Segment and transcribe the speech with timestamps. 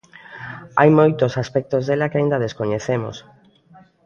[0.79, 3.17] Hai moitos aspectos dela que aínda descoñecemos.